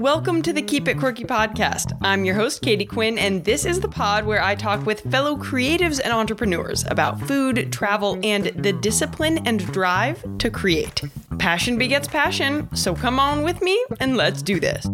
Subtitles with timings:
[0.00, 1.94] Welcome to the Keep It Quirky podcast.
[2.00, 5.36] I'm your host, Katie Quinn, and this is the pod where I talk with fellow
[5.36, 11.02] creatives and entrepreneurs about food, travel, and the discipline and drive to create.
[11.38, 14.86] Passion begets passion, so come on with me and let's do this.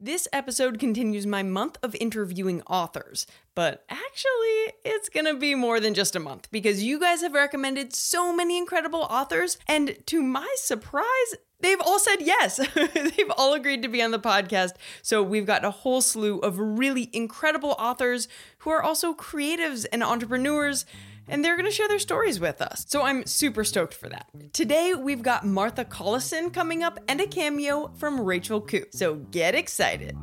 [0.00, 5.94] This episode continues my month of interviewing authors, but actually, it's gonna be more than
[5.94, 10.52] just a month because you guys have recommended so many incredible authors, and to my
[10.56, 12.56] surprise, they've all said yes.
[12.74, 14.72] they've all agreed to be on the podcast.
[15.02, 20.02] So we've got a whole slew of really incredible authors who are also creatives and
[20.02, 20.84] entrepreneurs
[21.28, 22.84] and they're going to share their stories with us.
[22.88, 24.28] So I'm super stoked for that.
[24.52, 28.84] Today, we've got Martha Collison coming up and a cameo from Rachel Khoo.
[28.90, 30.14] So get excited.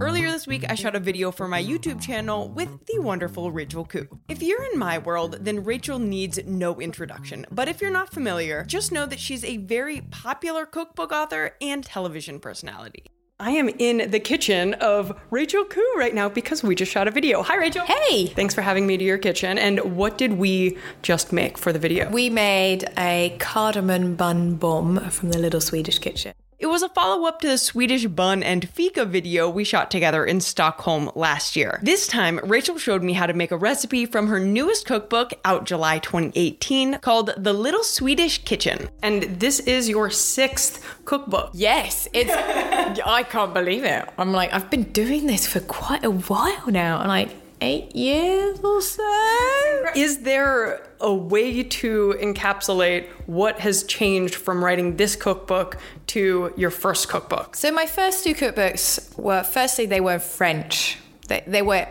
[0.00, 3.84] Earlier this week, I shot a video for my YouTube channel with the wonderful Rachel
[3.84, 4.08] Khoo.
[4.30, 7.44] If you're in my world, then Rachel needs no introduction.
[7.50, 11.84] But if you're not familiar, just know that she's a very popular cookbook author and
[11.84, 13.04] television personality.
[13.38, 17.10] I am in the kitchen of Rachel Khoo right now because we just shot a
[17.10, 17.42] video.
[17.42, 17.84] Hi, Rachel.
[17.84, 18.28] Hey.
[18.28, 19.58] Thanks for having me to your kitchen.
[19.58, 22.08] And what did we just make for the video?
[22.08, 26.32] We made a cardamom bun bomb from the Little Swedish Kitchen.
[26.60, 30.26] It was a follow up to the Swedish bun and fika video we shot together
[30.26, 31.80] in Stockholm last year.
[31.82, 35.64] This time, Rachel showed me how to make a recipe from her newest cookbook out
[35.64, 38.90] July 2018 called The Little Swedish Kitchen.
[39.02, 41.52] And this is your sixth cookbook.
[41.54, 42.30] Yes, it's.
[43.06, 44.06] I can't believe it.
[44.18, 46.98] I'm like, I've been doing this for quite a while now.
[46.98, 49.86] I'm like, eight years or so.
[49.94, 56.70] Is there a way to encapsulate what has changed from writing this cookbook to your
[56.70, 57.56] first cookbook?
[57.56, 60.98] So my first two cookbooks were firstly they were French.
[61.28, 61.86] They, they were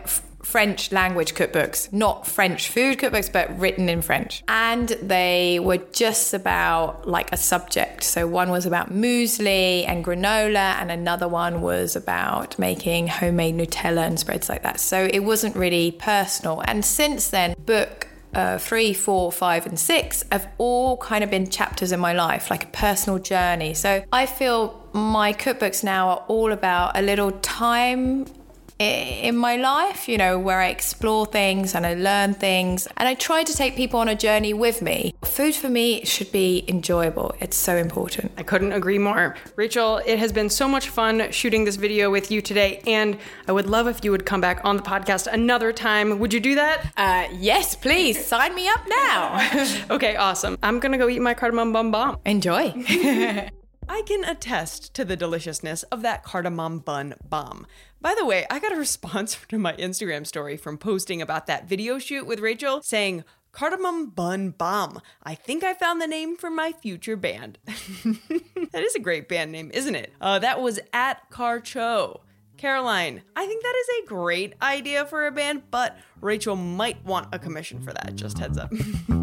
[0.50, 4.44] French language cookbooks, not French food cookbooks, but written in French.
[4.48, 8.04] And they were just about like a subject.
[8.04, 14.08] So one was about muesli and granola, and another one was about making homemade Nutella
[14.08, 14.80] and spreads like that.
[14.80, 16.64] So it wasn't really personal.
[16.66, 21.48] And since then, book uh, three, four, five, and six have all kind of been
[21.50, 23.74] chapters in my life, like a personal journey.
[23.74, 28.26] So I feel my cookbooks now are all about a little time
[28.80, 32.88] in my life, you know, where I explore things and I learn things.
[32.98, 35.14] And I try to take people on a journey with me.
[35.24, 37.36] Food for me should be enjoyable.
[37.40, 38.32] It's so important.
[38.38, 39.36] I couldn't agree more.
[39.56, 42.82] Rachel, it has been so much fun shooting this video with you today.
[42.88, 46.20] And I would love if you would come back on the podcast another time.
[46.20, 46.92] Would you do that?
[46.96, 48.26] Uh, yes, please.
[48.26, 49.86] Sign me up now.
[49.92, 50.58] okay, awesome.
[50.64, 52.18] I'm going to go eat my cardamom bun bomb.
[52.26, 52.74] Enjoy.
[53.92, 57.66] I can attest to the deliciousness of that cardamom bun bomb.
[58.00, 61.68] By the way, I got a response to my Instagram story from posting about that
[61.68, 65.02] video shoot with Rachel saying, Cardamom Bun Bomb.
[65.24, 67.58] I think I found the name for my future band.
[67.66, 70.14] that is a great band name, isn't it?
[70.22, 72.20] Uh, that was at Carcho.
[72.58, 77.30] Caroline, I think that is a great idea for a band, but Rachel might want
[77.34, 78.72] a commission for that, just heads up.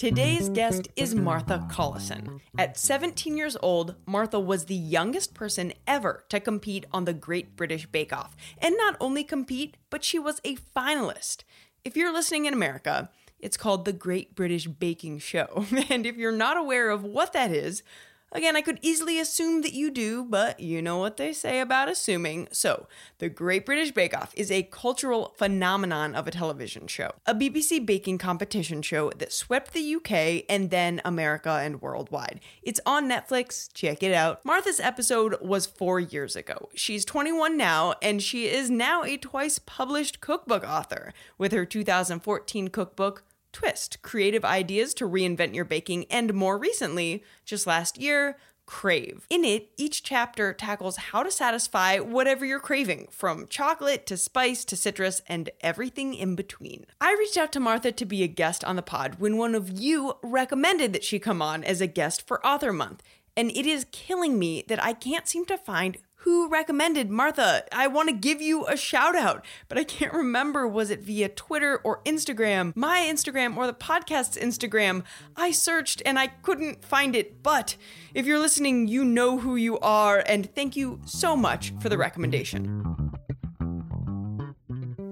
[0.00, 2.40] Today's guest is Martha Collison.
[2.56, 7.54] At 17 years old, Martha was the youngest person ever to compete on the Great
[7.54, 8.34] British Bake Off.
[8.62, 11.44] And not only compete, but she was a finalist.
[11.84, 13.10] If you're listening in America,
[13.40, 15.66] it's called the Great British Baking Show.
[15.90, 17.82] And if you're not aware of what that is,
[18.32, 21.88] Again, I could easily assume that you do, but you know what they say about
[21.88, 22.46] assuming.
[22.52, 22.86] So,
[23.18, 27.84] the Great British Bake Off is a cultural phenomenon of a television show, a BBC
[27.84, 32.38] baking competition show that swept the UK and then America and worldwide.
[32.62, 34.44] It's on Netflix, check it out.
[34.44, 36.68] Martha's episode was four years ago.
[36.74, 42.68] She's 21 now, and she is now a twice published cookbook author with her 2014
[42.68, 48.36] cookbook, Twist Creative Ideas to Reinvent Your Baking, and more recently, just last year,
[48.70, 49.26] Crave.
[49.28, 54.64] In it, each chapter tackles how to satisfy whatever you're craving, from chocolate to spice
[54.66, 56.86] to citrus and everything in between.
[57.00, 59.80] I reached out to Martha to be a guest on the pod when one of
[59.80, 63.02] you recommended that she come on as a guest for Author Month,
[63.36, 67.64] and it is killing me that I can't seem to find who recommended Martha?
[67.72, 70.66] I want to give you a shout out, but I can't remember.
[70.66, 72.72] Was it via Twitter or Instagram?
[72.76, 75.02] My Instagram or the podcast's Instagram?
[75.34, 77.76] I searched and I couldn't find it, but
[78.14, 81.98] if you're listening, you know who you are, and thank you so much for the
[81.98, 83.09] recommendation.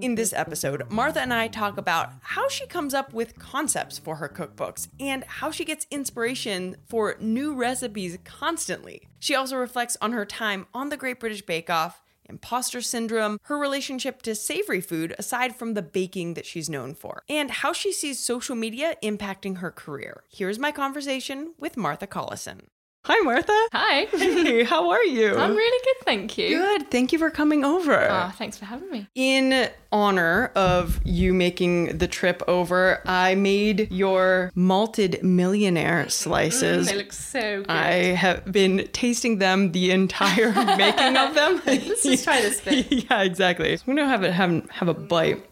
[0.01, 4.17] In this episode, Martha and I talk about how she comes up with concepts for
[4.17, 9.09] her cookbooks and how she gets inspiration for new recipes constantly.
[9.19, 13.59] She also reflects on her time on the Great British Bake Off imposter syndrome, her
[13.59, 17.91] relationship to savory food aside from the baking that she's known for, and how she
[17.91, 20.23] sees social media impacting her career.
[20.29, 22.67] Here's my conversation with Martha Collison.
[23.11, 23.59] Hi, Martha.
[23.73, 24.05] Hi.
[24.19, 25.35] Hey, how are you?
[25.35, 26.59] I'm really good, thank you.
[26.59, 26.91] good.
[26.91, 28.07] Thank you for coming over.
[28.11, 29.07] Oh, thanks for having me.
[29.15, 36.89] In honor of you making the trip over, I made your malted millionaire slices.
[36.89, 37.71] They look so good.
[37.71, 41.63] I have been tasting them the entire making of them.
[41.67, 42.93] Let's just try this bit.
[43.11, 43.73] yeah, exactly.
[43.73, 45.43] I'm gonna have it have have a bite.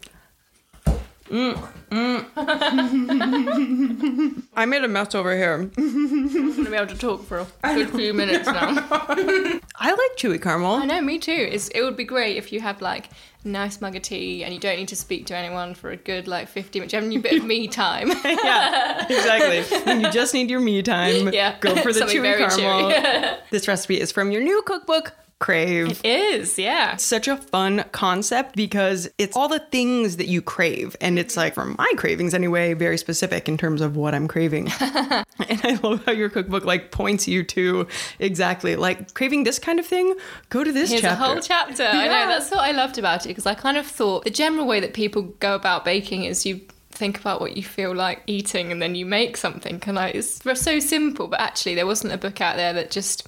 [1.29, 2.25] Mm, mm.
[4.55, 5.69] I made a mess over here.
[5.77, 8.87] I'm gonna be able to talk for a good few minutes now.
[9.79, 10.73] I like chewy caramel.
[10.75, 11.31] I know, me too.
[11.51, 13.09] It's, it would be great if you had like
[13.43, 15.97] a nice mug of tea and you don't need to speak to anyone for a
[15.97, 16.93] good like 50 minutes.
[16.93, 18.09] You have a bit of me time.
[18.25, 19.61] yeah, exactly.
[19.85, 22.91] When you just need your me time, Yeah, go for the something chewy caramel.
[22.91, 23.37] chewy.
[23.51, 26.01] this recipe is from your new cookbook, Crave.
[26.03, 26.93] Is, yeah.
[26.93, 30.95] It's such a fun concept because it's all the things that you crave.
[30.99, 31.41] And it's mm-hmm.
[31.41, 34.67] like, for my cravings anyway, very specific in terms of what I'm craving.
[34.81, 37.87] and I love how your cookbook like points you to
[38.17, 40.15] exactly like craving this kind of thing,
[40.49, 41.23] go to this Here's chapter.
[41.23, 41.83] a whole chapter.
[41.83, 44.65] I know, that's what I loved about it because I kind of thought the general
[44.65, 48.71] way that people go about baking is you think about what you feel like eating
[48.71, 49.81] and then you make something.
[49.85, 53.27] And like, it's so simple, but actually, there wasn't a book out there that just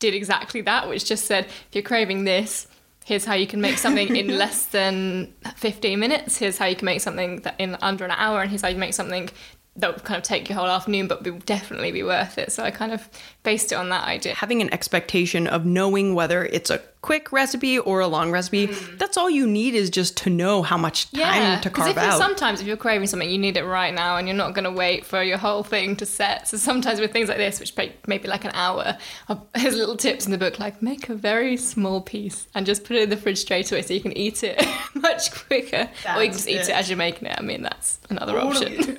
[0.00, 2.66] did exactly that, which just said, if you're craving this,
[3.04, 6.38] here's how you can make something in less than 15 minutes.
[6.38, 8.76] Here's how you can make something that in under an hour, and here's how you
[8.76, 9.30] make something
[9.76, 12.52] that will kind of take your whole afternoon, but will definitely be worth it.
[12.52, 13.08] So I kind of
[13.42, 14.34] based it on that idea.
[14.34, 18.96] Having an expectation of knowing whether it's a quick recipe or a long recipe, hmm.
[18.98, 22.02] that's all you need is just to know how much time to 'cause carve if
[22.02, 22.18] out.
[22.18, 24.70] Sometimes if you're craving something, you need it right now, and you're not going to
[24.70, 26.46] wait for your whole thing to set.
[26.48, 28.98] So sometimes with things like this, which take maybe like an hour,
[29.28, 32.84] I'll- there's little tips in the book like make a very small piece and just
[32.84, 34.62] put it in the fridge straight away so you can eat it
[34.94, 35.76] much quicker,
[36.14, 36.68] or you can That's just eat it.
[36.68, 36.74] it.
[36.74, 37.36] as you're making it.
[37.38, 38.98] I mean, that's another option.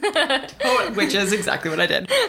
[0.64, 2.12] Oh, which is exactly what I did.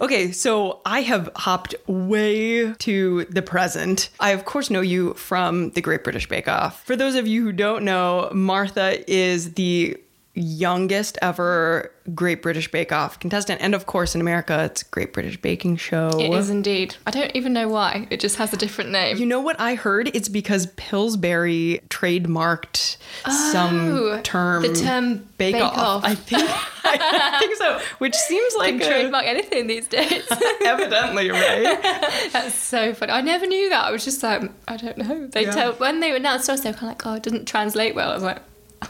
[0.00, 4.10] Okay, so I have hopped way to the present.
[4.20, 6.84] I, of course, know you from the Great British Bake Off.
[6.84, 9.96] For those of you who don't know, Martha is the
[10.40, 13.60] youngest ever Great British Bake Off contestant.
[13.60, 16.08] And of course, in America, it's Great British Baking Show.
[16.18, 16.96] It is indeed.
[17.06, 18.06] I don't even know why.
[18.10, 19.18] It just has a different name.
[19.18, 20.10] You know what I heard?
[20.14, 22.96] It's because Pillsbury trademarked
[23.26, 24.62] some Oh, term.
[24.62, 25.76] the term Bake, Bake Off.
[25.76, 26.04] Off.
[26.04, 26.48] I think.
[26.84, 27.80] I think so.
[27.98, 30.26] Which seems like you can a- trademark anything these days.
[30.64, 31.78] evidently right.
[32.32, 33.12] That's so funny.
[33.12, 33.84] I never knew that.
[33.84, 35.26] I was just like, I don't know.
[35.26, 35.50] They Yeah.
[35.50, 38.10] tell when they announced us, they were kind of like, oh, it didn't translate well.
[38.10, 38.38] I was like,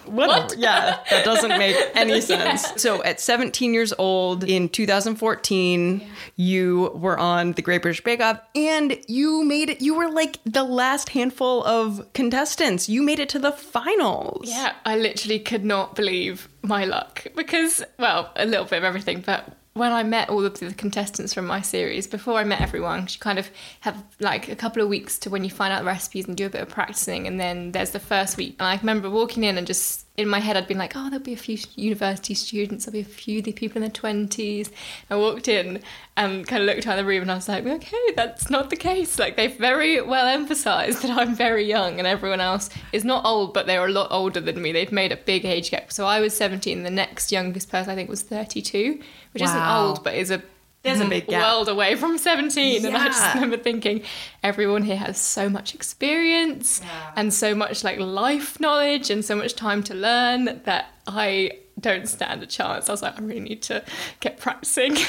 [0.07, 0.55] Whatever.
[0.57, 2.67] Yeah, that doesn't make any sense.
[2.77, 6.07] So, at 17 years old in 2014,
[6.37, 9.81] you were on the Great British Bake Off and you made it.
[9.81, 12.89] You were like the last handful of contestants.
[12.89, 14.49] You made it to the finals.
[14.49, 19.23] yeah, I literally could not believe my luck because, well, a little bit of everything,
[19.25, 19.55] but.
[19.79, 23.21] When I met all of the contestants from my series, before I met everyone, you
[23.21, 23.49] kind of
[23.83, 26.47] have like a couple of weeks to when you find out the recipes and do
[26.47, 28.57] a bit of practicing, and then there's the first week.
[28.59, 31.25] And I remember walking in and just in my head, I'd been like, oh, there'll
[31.25, 34.69] be a few university students, there'll be a few the people in their 20s.
[35.09, 35.83] I walked in um,
[36.17, 38.77] and kind of looked around the room and I was like, okay, that's not the
[38.77, 39.17] case.
[39.21, 43.55] Like, they've very well emphasized that I'm very young and everyone else is not old,
[43.55, 44.73] but they're a lot older than me.
[44.73, 45.93] They've made a big age gap.
[45.93, 49.01] So I was 17, the next youngest person I think was 32,
[49.33, 50.43] which isn't old, but is a
[50.83, 51.11] There's a mm.
[51.11, 51.43] big gap.
[51.43, 54.03] world away from 17 and i just remember thinking
[54.43, 56.81] everyone here has so much experience
[57.17, 62.09] and so much like life knowledge and so much time to learn that i don't
[62.09, 62.89] stand a chance.
[62.89, 63.85] I was like i really need to
[64.21, 64.97] get practicing.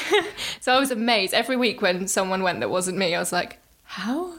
[0.60, 1.34] So i was amazed.
[1.34, 4.34] Every week when someone went that wasn't me i was like how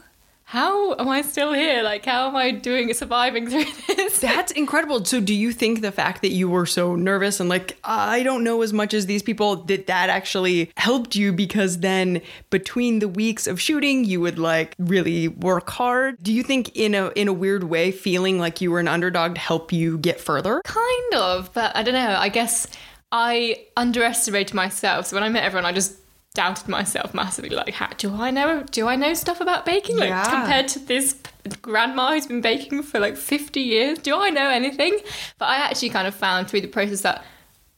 [0.52, 3.64] how am i still here like how am i doing surviving through
[3.96, 5.04] this That's incredible.
[5.04, 8.44] So, do you think the fact that you were so nervous and like, I don't
[8.44, 13.08] know as much as these people, that that actually helped you because then between the
[13.08, 16.22] weeks of shooting, you would like really work hard?
[16.22, 19.36] Do you think in a in a weird way, feeling like you were an underdog
[19.36, 20.62] help you get further?
[20.64, 22.16] Kind of, but I don't know.
[22.16, 22.68] I guess
[23.10, 25.06] I underestimated myself.
[25.06, 25.96] So when I met everyone, I just
[26.34, 27.50] doubted myself massively.
[27.50, 28.62] Like, how, do I know?
[28.70, 29.96] Do I know stuff about baking?
[29.98, 30.24] Like Yeah.
[30.30, 31.16] compared to this
[31.60, 34.98] grandma who's been baking for like fifty years, do I know anything?
[35.38, 37.24] But I actually kind of found through the process that.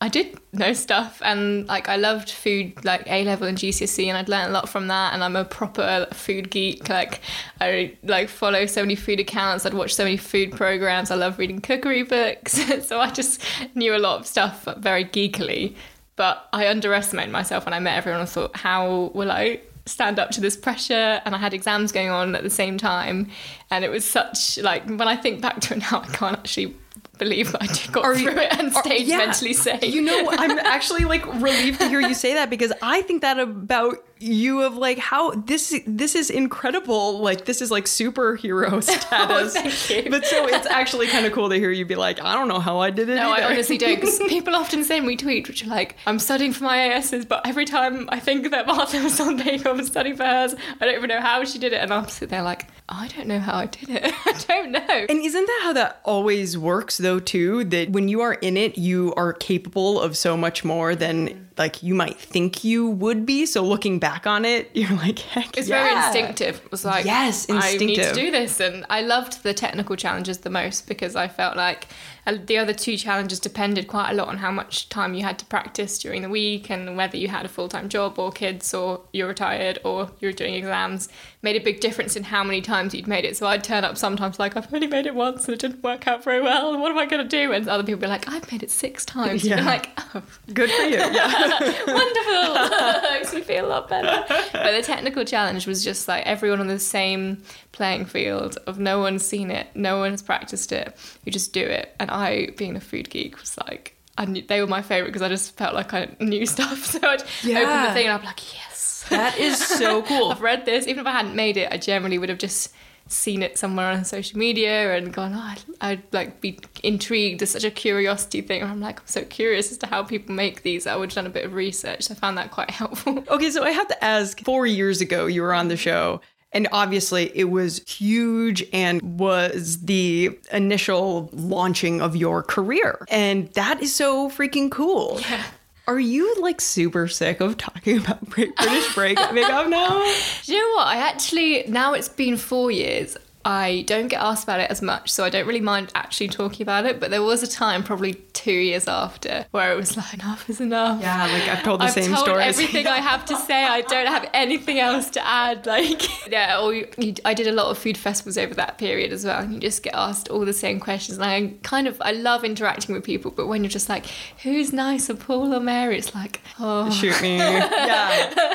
[0.00, 4.18] I did know stuff and like I loved food like A level and GCSE and
[4.18, 7.20] I'd learned a lot from that and I'm a proper food geek like
[7.58, 11.38] I like follow so many food accounts I'd watch so many food programs I love
[11.38, 12.52] reading cookery books
[12.86, 13.40] so I just
[13.74, 15.74] knew a lot of stuff very geekily
[16.16, 20.30] but I underestimated myself when I met everyone and thought how will I stand up
[20.30, 23.28] to this pressure and I had exams going on at the same time
[23.70, 26.74] and it was such like when I think back to it now I can't actually
[27.18, 29.18] believe that I got Are through you- it and are- stayed yeah.
[29.18, 29.84] mentally safe.
[29.84, 33.38] You know, I'm actually like relieved to hear you say that because I think that
[33.38, 37.20] about you of like how this this is incredible.
[37.20, 39.54] Like this is like superhero oh, status.
[39.54, 40.10] thank you.
[40.10, 42.58] But so it's actually kind of cool to hear you be like, I don't know
[42.58, 43.16] how I did it.
[43.16, 43.94] No, I honestly don't.
[43.94, 47.46] Because people often send me tweets which are like, I'm studying for my ASs, but
[47.46, 50.86] every time I think that Martha was on Bake Off and studying for hers, I
[50.86, 51.80] don't even know how she did it.
[51.82, 54.02] And I'm sitting there like, I don't know how I did it.
[54.26, 55.06] I don't know.
[55.08, 57.64] And isn't that how that always works though too?
[57.64, 61.82] That when you are in it, you are capable of so much more than like
[61.82, 63.46] you might think you would be.
[63.46, 65.84] So looking back on it, you're like, heck It's yeah.
[65.84, 66.60] very instinctive.
[66.64, 68.60] It was like, Yes, I need to do this.
[68.60, 71.88] And I loved the technical challenges the most because I felt like
[72.32, 75.44] the other two challenges depended quite a lot on how much time you had to
[75.44, 79.02] practice during the week and whether you had a full time job or kids or
[79.12, 81.08] you're retired or you're doing exams.
[81.42, 83.36] Made a big difference in how many times you'd made it.
[83.36, 86.06] So I'd turn up sometimes like, I've only made it once and it didn't work
[86.06, 86.72] out very well.
[86.72, 87.52] And what am I going to do?
[87.52, 89.44] And other people be like, I've made it six times.
[89.44, 89.56] Yeah.
[89.56, 90.96] You're like, oh, Good for you.
[90.96, 91.84] Yeah.
[91.86, 92.54] wonderful
[93.12, 96.66] makes me feel a lot better but the technical challenge was just like everyone on
[96.66, 101.52] the same playing field of no one's seen it no one's practiced it you just
[101.52, 104.82] do it and i being a food geek was like I knew, they were my
[104.82, 108.12] favorite because i just felt like i knew stuff so i'd open the thing and
[108.12, 110.30] i'd be like yes that is so cool.
[110.30, 112.72] i've read this even if i hadn't made it i generally would have just
[113.06, 117.42] seen it somewhere on social media and gone, oh, I'd, I'd like be intrigued.
[117.42, 118.62] It's such a curiosity thing.
[118.62, 120.86] And I'm like, I'm so curious as to how people make these.
[120.86, 122.04] I would have done a bit of research.
[122.04, 123.22] So I found that quite helpful.
[123.28, 126.20] Okay, so I have to ask four years ago, you were on the show,
[126.54, 133.04] and obviously it was huge and was the initial launching of your career.
[133.10, 135.18] And that is so freaking cool.
[135.20, 135.44] Yeah.
[135.86, 140.02] Are you like super sick of talking about British Break Makeup now?
[140.44, 140.86] Do you know what?
[140.86, 145.10] I actually, now it's been four years, I don't get asked about it as much,
[145.10, 146.98] so I don't really mind actually talking about it.
[147.00, 150.60] But there was a time, probably two years after, where it was like, enough is
[150.60, 151.00] enough.
[151.00, 152.46] Yeah, like I've told the I've same told stories.
[152.46, 153.64] everything I have to say.
[153.64, 155.66] I don't have anything else to add.
[155.66, 159.12] Like, yeah, or you, you, I did a lot of food festivals over that period
[159.12, 161.18] as well, and you just get asked all the same questions.
[161.18, 164.06] And I kind of, I love interacting with people, but when you're just like,
[164.42, 165.98] who's nicer, Paul or Mary?
[165.98, 167.36] It's like, oh, Shoot me.
[167.38, 168.54] yeah.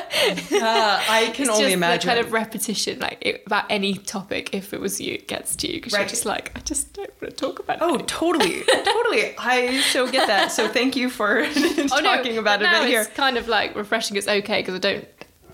[0.50, 2.00] Yeah, uh, I can it's only imagine.
[2.00, 4.54] the kind of repetition, like it, about any topic.
[4.54, 7.10] If it was you, it gets to you because you're just like, I just don't
[7.20, 8.02] want to talk about oh, it.
[8.02, 9.34] Oh, totally, totally.
[9.38, 10.52] I so get that.
[10.52, 13.02] So thank you for Oh, no, talking about it now bit here.
[13.02, 14.16] It's kind of like refreshing.
[14.16, 15.08] It's okay because I don't.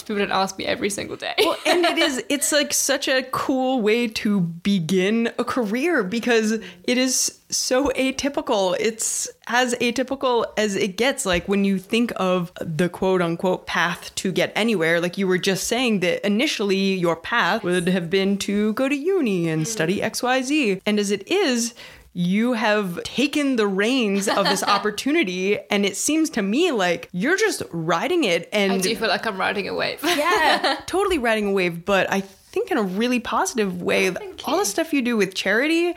[0.05, 1.35] People don't ask me every single day.
[1.39, 6.53] Well, and it is it's like such a cool way to begin a career because
[6.53, 8.77] it is so atypical.
[8.79, 11.25] It's as atypical as it gets.
[11.27, 15.39] Like when you think of the quote unquote path to get anywhere, like you were
[15.39, 19.71] just saying that initially your path would have been to go to uni and mm-hmm.
[19.71, 20.81] study XYZ.
[20.87, 21.75] And as it is,
[22.17, 27.37] you have taken the reins of this opportunity and it seems to me like you're
[27.37, 30.01] just riding it and I do feel like I'm riding a wave.
[30.05, 34.09] yeah, totally riding a wave, but I think in a really positive way.
[34.09, 35.95] Oh, thank All the stuff you do with charity,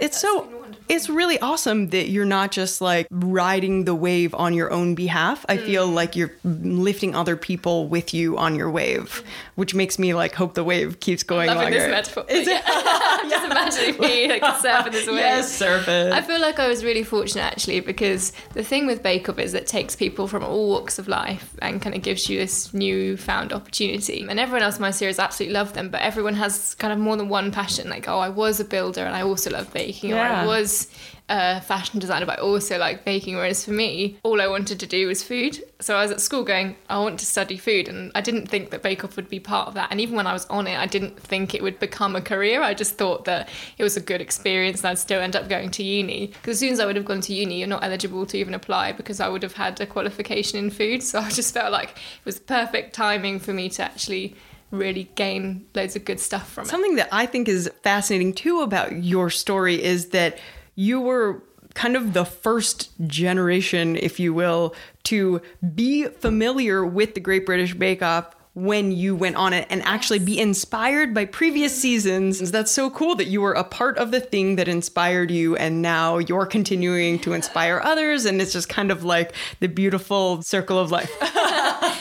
[0.00, 0.59] it's so.
[0.90, 5.46] It's really awesome that you're not just like riding the wave on your own behalf.
[5.48, 5.94] I feel Mm.
[5.94, 9.22] like you're lifting other people with you on your wave,
[9.54, 11.78] which makes me like hope the wave keeps going Loving longer.
[11.78, 12.24] this metaphor.
[12.50, 12.62] Yeah.
[13.22, 15.16] I'm just imagining me like surfing this wave.
[15.16, 16.12] Yes, surf it.
[16.12, 19.54] I feel like I was really fortunate actually because the thing with Bake Off is
[19.54, 23.52] it takes people from all walks of life and kind of gives you this newfound
[23.52, 24.26] opportunity.
[24.28, 27.16] And everyone else in my series absolutely love them, but everyone has kind of more
[27.16, 27.88] than one passion.
[27.88, 30.42] Like, oh, I was a builder and I also love baking, or Yeah.
[30.42, 30.79] I was
[31.30, 33.36] a fashion designer, but I also like baking.
[33.36, 35.62] Whereas for me, all I wanted to do was food.
[35.80, 38.70] So I was at school going, I want to study food, and I didn't think
[38.70, 39.88] that Bake Off would be part of that.
[39.90, 42.62] And even when I was on it, I didn't think it would become a career.
[42.62, 45.70] I just thought that it was a good experience, and I'd still end up going
[45.70, 46.28] to uni.
[46.28, 48.54] Because as soon as I would have gone to uni, you're not eligible to even
[48.54, 51.02] apply because I would have had a qualification in food.
[51.10, 54.36] So I just felt like it was perfect timing for me to actually
[54.70, 56.68] really gain loads of good stuff from it.
[56.68, 60.38] Something that I think is fascinating too about your story is that
[60.80, 61.42] you were
[61.74, 65.42] kind of the first generation, if you will, to
[65.74, 70.18] be familiar with the Great British Bake Off when you went on it and actually
[70.18, 72.50] be inspired by previous seasons.
[72.50, 75.82] That's so cool that you were a part of the thing that inspired you and
[75.82, 80.78] now you're continuing to inspire others and it's just kind of like the beautiful circle
[80.78, 81.14] of life.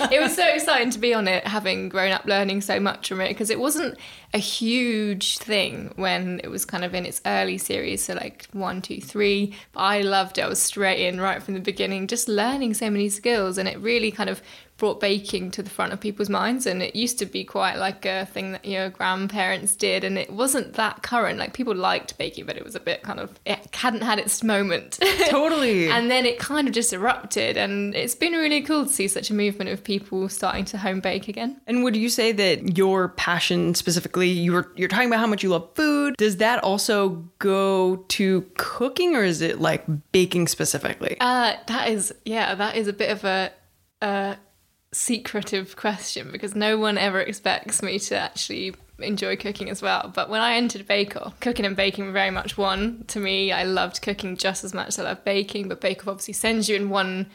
[0.11, 3.21] it was so exciting to be on it, having grown up learning so much from
[3.21, 3.97] it, because it wasn't
[4.33, 8.81] a huge thing when it was kind of in its early series, so like one,
[8.81, 9.53] two, three.
[9.73, 10.41] But I loved it.
[10.41, 13.79] I was straight in right from the beginning, just learning so many skills, and it
[13.79, 14.41] really kind of
[14.79, 18.05] brought baking to the front of people's minds and it used to be quite like
[18.05, 22.45] a thing that your grandparents did and it wasn't that current like people liked baking
[22.45, 24.97] but it was a bit kind of it hadn't had its moment
[25.29, 25.89] Totally.
[25.91, 29.29] and then it kind of just erupted and it's been really cool to see such
[29.29, 33.09] a movement of people starting to home bake again And would you say that your
[33.09, 36.15] passion specifically, you were you're talking about how much you love food.
[36.17, 41.17] Does that also go to cooking or is it like baking specifically?
[41.19, 43.51] Uh, that is, yeah, that is a bit of a,
[44.01, 44.37] a
[44.91, 50.11] secretive question because no one ever expects me to actually enjoy cooking as well.
[50.13, 53.51] But when I entered Bake Off, cooking and baking were very much one to me.
[53.51, 56.69] I loved cooking just as much as I love baking, but Bake Off obviously sends
[56.69, 57.27] you in one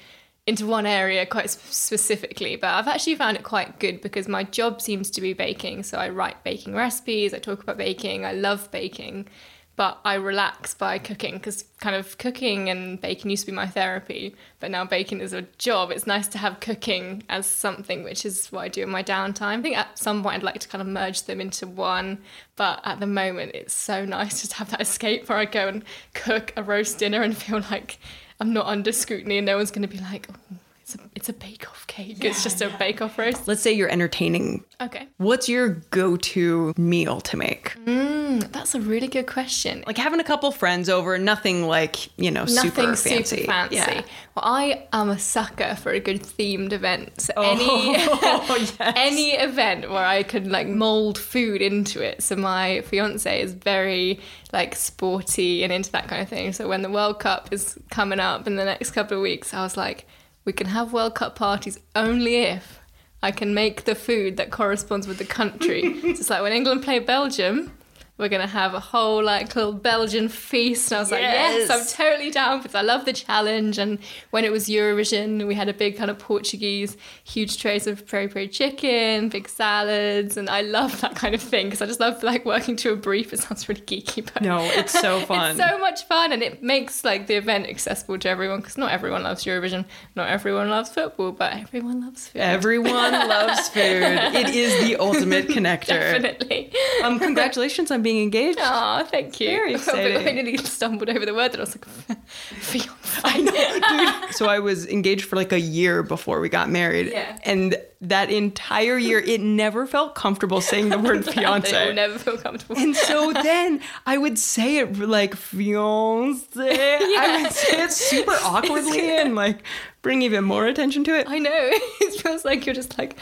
[0.47, 2.57] into one area quite specifically.
[2.57, 5.85] But I've actually found it quite good because my job seems to be baking.
[5.85, 9.27] So I write baking recipes, I talk about baking, I love baking
[9.77, 13.67] but I relax by cooking because kind of cooking and baking used to be my
[13.67, 15.91] therapy, but now baking is a job.
[15.91, 19.59] It's nice to have cooking as something, which is what I do in my downtime.
[19.59, 22.19] I think at some point I'd like to kind of merge them into one,
[22.57, 25.67] but at the moment it's so nice just to have that escape where I go
[25.67, 27.99] and cook a roast dinner and feel like
[28.41, 31.29] I'm not under scrutiny and no one's going to be like, oh, it's a, it's
[31.31, 32.23] a bake off cake.
[32.23, 33.49] it's just a bake off roast.
[33.49, 34.65] Let's say you're entertaining.
[34.83, 35.09] Okay.
[35.17, 37.75] What's your go-to meal to make?
[37.87, 39.83] Mm, that's a really good question.
[39.87, 43.37] Like having a couple friends over, nothing like, you know, Nothing super fancy.
[43.37, 43.77] Nothing fancy.
[43.77, 44.03] Yeah.
[44.37, 47.19] Well, I am a sucker for a good themed event.
[47.19, 48.77] So Oh, any yes.
[48.79, 52.23] any event where I could like mold food into it.
[52.23, 54.21] So my fiance is very
[54.53, 56.53] like sporty and into that kind of thing.
[56.53, 59.63] So when the World Cup is coming up in the next couple of weeks, I
[59.63, 60.07] was like,
[60.45, 62.81] we can have World Cup parties only if
[63.23, 66.01] I can make the food that corresponds with the country.
[66.01, 67.73] so it's like when England play Belgium.
[68.17, 71.69] We're gonna have a whole like little Belgian feast, and I was like, Yes.
[71.69, 73.99] "Yes, I'm totally down because I love the challenge." And
[74.31, 78.29] when it was Eurovision, we had a big kind of Portuguese, huge trays of peri
[78.29, 82.23] peri chicken, big salads, and I love that kind of thing because I just love
[82.23, 83.33] like working to a brief.
[83.33, 85.59] It sounds really geeky, but No, it's so fun.
[85.59, 88.93] it's so much fun, and it makes like the event accessible to everyone because not
[88.93, 92.43] everyone loves Eurovision, not everyone loves football, but everyone loves food.
[92.43, 93.83] Everyone loves food.
[93.83, 95.87] It is the ultimate connector.
[95.89, 96.73] Definitely.
[97.03, 98.59] Um, congratulations on being engaged.
[98.63, 99.49] Oh, thank you.
[99.49, 100.35] Very I exciting.
[100.35, 101.85] nearly stumbled over the word and I was like,
[102.61, 102.91] fiance.
[103.25, 104.35] I know, dude.
[104.35, 107.11] So I was engaged for like a year before we got married.
[107.11, 107.39] Yeah.
[107.45, 111.93] And that entire year, it never felt comfortable saying the word fiance.
[111.95, 112.77] never feel comfortable.
[112.77, 116.61] And so then I would say it like fiance.
[116.61, 119.61] I would say it super awkwardly and like
[120.03, 121.29] bring even more attention to it.
[121.29, 121.51] I know.
[121.53, 123.17] It feels like you're just like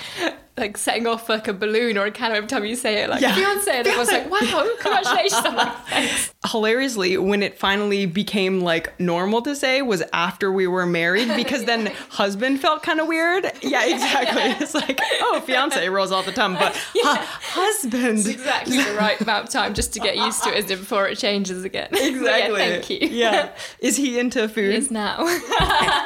[0.56, 3.08] like setting off like a balloon or a candle every time you say it.
[3.08, 3.34] Like Yeah.
[3.34, 8.98] fiance, and everyone's like, "Wow, congratulations!" I'm like, "Thanks." Hilariously, when it finally became like
[9.00, 13.50] normal to say was after we were married because then husband felt kind of weird.
[13.62, 14.42] Yeah, exactly.
[14.62, 18.26] It's like, oh, fiance rolls off the tongue, but hu- husband.
[18.26, 21.64] Exactly the right amount of time just to get used to it, before it changes
[21.64, 21.88] again.
[21.90, 22.58] But yeah, Exactly.
[22.58, 23.08] thank you.
[23.08, 23.50] Yeah.
[23.80, 24.74] Is he into food?
[24.74, 25.20] Is now.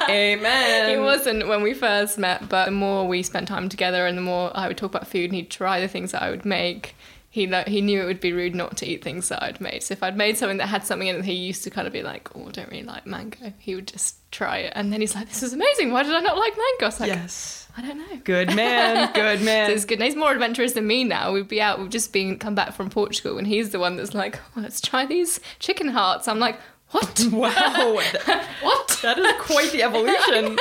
[0.08, 0.90] Amen.
[0.90, 4.22] He wasn't when we first met, but the more we spent time together and the
[4.22, 6.94] more I would talk about food and he'd try the things that I would make,
[7.30, 9.82] he lo- he knew it would be rude not to eat things that I'd made.
[9.82, 11.92] So if I'd made something that had something in it, he used to kind of
[11.92, 15.00] be like, "Oh, I don't really like mango." He would just try it, and then
[15.02, 15.92] he's like, "This is amazing.
[15.92, 17.68] Why did I not like mango?" I was like, Yes.
[17.76, 19.12] "I don't know." Good man.
[19.14, 19.70] Good So man.
[19.70, 19.98] it's good.
[19.98, 21.32] And he's more adventurous than me now.
[21.32, 21.78] We'd be out.
[21.78, 24.80] We've just been come back from Portugal, and he's the one that's like, oh, "Let's
[24.80, 26.58] try these chicken hearts." I'm like,
[26.90, 27.26] "What?
[27.32, 28.00] Wow.
[28.62, 30.58] what?" That is quite the evolution.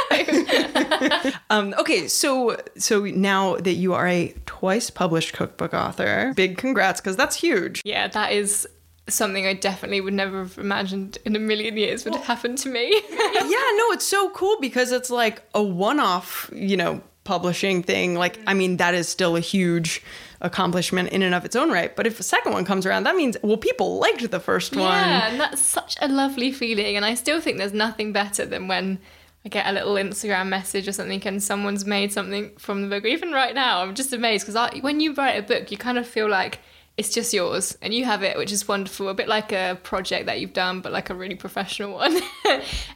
[1.49, 6.99] um, okay, so so now that you are a twice published cookbook author, big congrats
[7.01, 7.81] because that's huge.
[7.85, 8.67] Yeah, that is
[9.07, 12.89] something I definitely would never have imagined in a million years would happen to me.
[13.11, 18.15] yeah, no, it's so cool because it's like a one-off, you know, publishing thing.
[18.15, 20.01] Like, I mean, that is still a huge
[20.41, 21.95] accomplishment in and of its own right.
[21.95, 24.91] But if a second one comes around, that means well, people liked the first one.
[24.91, 26.95] Yeah, and that's such a lovely feeling.
[26.95, 28.99] And I still think there's nothing better than when
[29.45, 33.05] I get a little Instagram message or something and someone's made something from the book.
[33.05, 36.07] Even right now, I'm just amazed because when you write a book, you kind of
[36.07, 36.59] feel like
[36.97, 39.09] it's just yours and you have it, which is wonderful.
[39.09, 42.19] A bit like a project that you've done, but like a really professional one.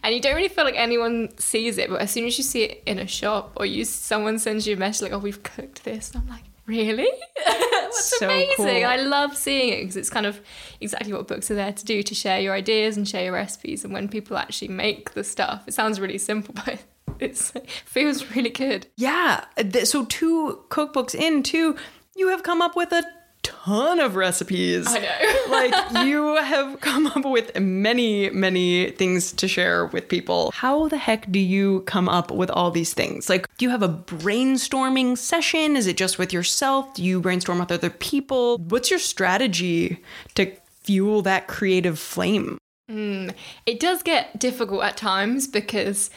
[0.03, 2.63] and you don't really feel like anyone sees it, but as soon as you see
[2.63, 5.83] it in a shop or you someone sends you a message like, "Oh, we've cooked
[5.83, 7.09] this," and I'm like, "Really?
[7.45, 8.85] That's So amazing!" cool.
[8.85, 10.39] I love seeing it because it's kind of
[10.79, 13.83] exactly what books are there to do to share your ideas and share your recipes.
[13.83, 16.83] And when people actually make the stuff, it sounds really simple, but
[17.19, 18.87] it's, it feels really good.
[18.95, 19.45] Yeah.
[19.83, 21.75] So two cookbooks in, two,
[22.15, 23.03] you have come up with a
[23.49, 24.85] ton of recipes.
[24.87, 25.45] I know.
[25.49, 30.51] like you have come up with many, many things to share with people.
[30.53, 33.29] How the heck do you come up with all these things?
[33.29, 35.75] Like, do you have a brainstorming session?
[35.75, 36.93] Is it just with yourself?
[36.93, 38.57] Do you brainstorm with other people?
[38.57, 40.01] What's your strategy
[40.35, 40.51] to
[40.83, 42.57] fuel that creative flame?
[42.89, 43.29] Hmm.
[43.65, 46.09] It does get difficult at times because,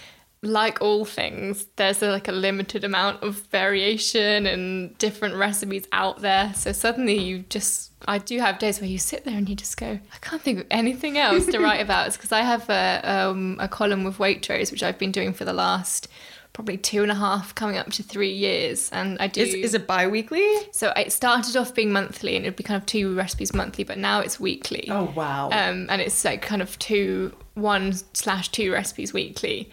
[0.43, 6.21] like all things, there's a, like a limited amount of variation and different recipes out
[6.21, 6.53] there.
[6.55, 9.77] So suddenly you just, I do have days where you sit there and you just
[9.77, 12.09] go, I can't think of anything else to write about.
[12.09, 15.45] It's because I have a, um, a column with Waitrose, which I've been doing for
[15.45, 16.09] the last
[16.53, 19.41] probably two and a half, coming up to three years, and I do.
[19.41, 20.45] Is, is it bi weekly?
[20.71, 23.97] so it started off being monthly, and it'd be kind of two recipes monthly, but
[23.97, 24.87] now it's weekly.
[24.91, 25.47] Oh, wow.
[25.47, 29.71] Um, and it's like kind of two, one slash two recipes weekly.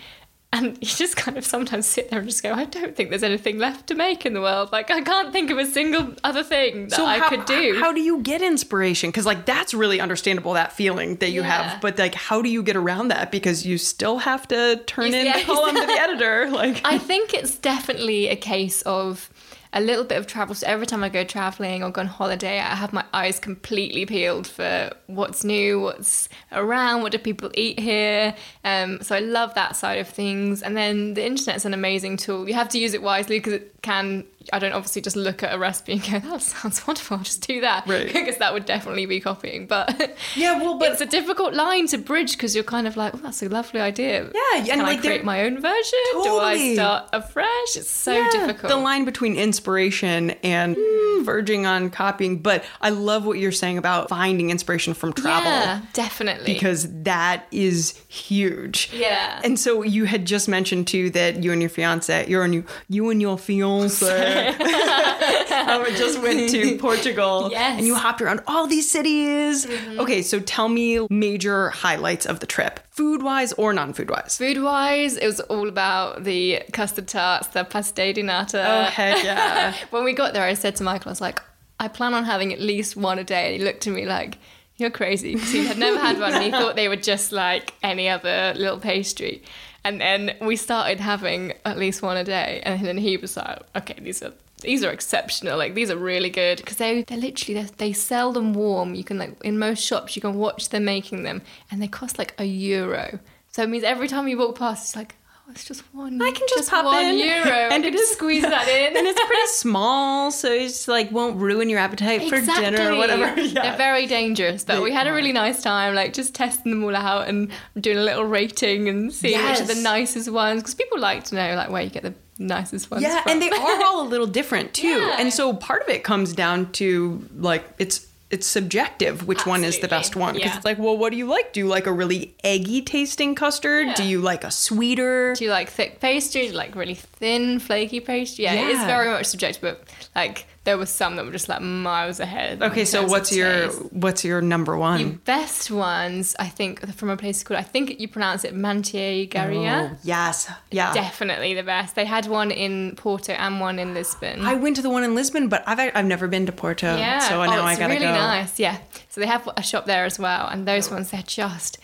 [0.52, 3.24] And you just kind of sometimes sit there and just go, I don't think there's
[3.24, 4.72] anything left to make in the world.
[4.72, 7.78] Like, I can't think of a single other thing that I how, could do.
[7.80, 9.10] How do you get inspiration?
[9.10, 11.70] Because like that's really understandable that feeling that you Yeah.
[11.72, 13.32] have, but like how do you get around that?
[13.32, 16.50] Because you still have to turn in yeah, the column to the editor.
[16.50, 19.30] Like I think it's definitely a case of
[19.72, 20.56] a little bit of travel.
[20.56, 24.06] So every time I go traveling or go on holiday, I have my eyes completely
[24.06, 28.34] peeled for what's new, what's around, what do people eat here.
[28.64, 30.64] Um, so I love that side of things.
[30.64, 32.48] And then the internet's an amazing tool.
[32.48, 34.26] You have to use it wisely because it can.
[34.54, 37.18] I don't obviously just look at a recipe and go, "That sounds wonderful.
[37.18, 38.08] I'll just do that," Right.
[38.14, 39.68] because that would definitely be copying.
[39.68, 43.14] But Yeah, well, but- it's a difficult line to bridge because you're kind of like,
[43.14, 46.00] "Oh, that's a lovely idea." Yeah, and Can like I there- create my own version?
[46.24, 47.76] Do I start afresh?
[47.76, 48.70] It's so Yeah, difficult.
[48.72, 53.78] The line between inspiration and mm, verging on copying, but I love what you're saying
[53.78, 55.50] about finding inspiration from travel.
[55.52, 56.54] Yeah, definitely.
[56.54, 58.90] Because that is huge.
[58.94, 59.42] Yeah.
[59.44, 62.64] And so you had just mentioned too that you and your fiance, you're and you,
[62.88, 64.29] you and your fiance,
[65.70, 67.50] um, just went to Portugal.
[67.52, 67.78] Yes.
[67.78, 69.66] And you hopped around all these cities.
[69.66, 70.00] Mm-hmm.
[70.00, 74.38] Okay, so tell me major highlights of the trip, food wise or non food wise.
[74.38, 78.64] Food wise, it was all about the custard tarts, the pastel de nata.
[78.66, 79.74] Oh, heck yeah.
[79.90, 81.42] when we got there, I said to Michael, I was like,
[81.80, 83.46] I plan on having at least one a day.
[83.54, 84.38] And he looked at me like,
[84.78, 85.36] You're crazy.
[85.36, 88.54] Because he had never had one and he thought they were just like any other
[88.56, 89.44] little pastry.
[89.84, 92.62] And then we started having at least one a day.
[92.64, 94.34] And then he was like, Okay, these are.
[94.62, 95.58] These are exceptional.
[95.58, 98.94] Like these are really good because they they're literally they they sell them warm.
[98.94, 102.18] You can like in most shops you can watch them making them, and they cost
[102.18, 103.20] like a euro.
[103.52, 105.16] So it means every time you walk past, it's like
[105.52, 106.22] it's just one.
[106.22, 108.96] I can just pop one in, euro, and and I can just squeeze that in.
[108.98, 113.34] and it's pretty small, so it's like won't ruin your appetite for dinner or whatever.
[113.36, 116.84] They're very dangerous, but They we had a really nice time, like just testing them
[116.84, 120.76] all out and doing a little rating and seeing which are the nicest ones because
[120.76, 123.04] people like to know like where you get the nicest ones.
[123.04, 123.34] Yeah, from.
[123.34, 124.88] and they are all a little different too.
[124.88, 125.18] Yeah.
[125.20, 129.80] And so part of it comes down to like it's it's subjective which one is
[129.80, 130.36] the best one.
[130.36, 130.58] Because Yeah.
[130.58, 131.54] it's like well what do you like?
[131.54, 133.96] Do you like a really eggy tasting custard?
[133.96, 135.34] Do you like a sweeter?
[135.36, 136.42] Do you like thick pastry?
[136.42, 138.44] Do you like really thin, flaky pastry?
[138.46, 139.84] Yeah, it is very much subjective, but
[140.16, 142.62] like there were some that were just like miles ahead.
[142.62, 143.94] okay so what's your taste.
[143.94, 144.98] what's your number one?
[145.04, 149.92] The best ones, I think, from a place called I think you pronounce it Manteigaria.
[149.92, 151.96] Oh, yes yeah Definitely the best.
[151.96, 154.42] They had one in Porto and one in Lisbon.
[154.46, 157.20] I went to the one in Lisbon but I've I've never been to Porto Yeah.
[157.20, 158.60] so oh, now I gotta really go nice.
[158.60, 158.78] Yeah.
[159.10, 161.80] So they have a shop there as well, and those ones they're just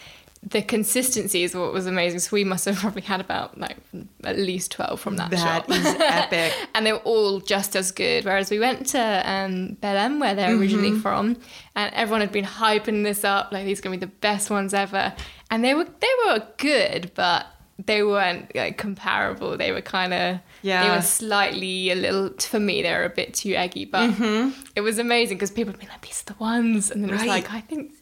[0.48, 2.20] the consistency is what was amazing.
[2.20, 3.78] So we must have probably had about like
[4.24, 5.70] at least twelve from that, that shop.
[5.72, 8.26] is epic and they were all just as good.
[8.26, 11.00] Whereas we went to um, Belém, where they're originally Mm-hmm.
[11.02, 11.38] from,
[11.76, 14.74] and everyone had been hyping this up like these are gonna be the best ones
[14.74, 15.14] ever,
[15.50, 17.48] and they were they were good, but
[17.84, 19.58] they weren't like comparable.
[19.58, 20.84] They were kind of yeah.
[20.84, 22.84] they were slightly a little for me.
[22.84, 24.12] They were a bit too eggy, but
[24.76, 27.14] it was amazing because people would be like, "These are the ones," and then it
[27.14, 27.30] was Mm-hmm.
[27.30, 27.94] Like, "I think."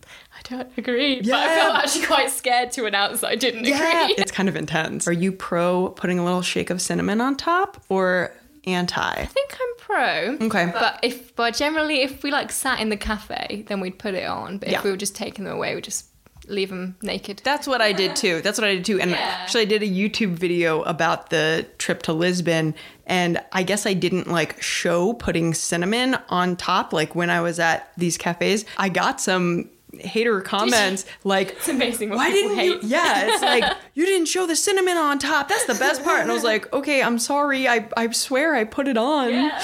[0.51, 1.61] I don't agree, but I Yeah.
[1.61, 4.15] felt actually quite scared to announce that I didn't yeah agree.
[4.17, 7.81] it's kind of intense are you pro putting a little shake of cinnamon on top
[7.89, 8.33] or
[8.65, 10.45] anti I think I'm pro.
[10.47, 10.71] Okay.
[10.73, 14.25] But if but generally if we like sat in the cafe, then we'd put it
[14.27, 14.57] on.
[14.57, 14.77] But Yeah.
[14.79, 16.05] if we were just taking them away, we'd just
[16.47, 17.41] leave them naked.
[17.45, 18.41] That's what I did too.
[18.41, 18.99] That's what I did too.
[18.99, 19.17] And Yeah.
[19.17, 22.73] actually, I did a YouTube video about the trip to Lisbon.
[23.05, 26.91] And I guess I didn't like show putting cinnamon on top.
[26.93, 32.09] Like when I was at these cafes, I got some hater comments like, It's amazing
[32.09, 32.73] why didn't you?
[32.73, 32.83] hate.
[32.83, 35.47] Yeah, it's like you didn't show the cinnamon on top.
[35.49, 36.21] That's the best part.
[36.21, 37.67] And I was like, okay, I'm sorry.
[37.67, 39.51] I I swear I put it on.